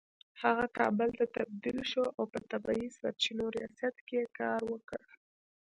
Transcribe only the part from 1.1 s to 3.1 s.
ته تبدیل شو او په طبیعي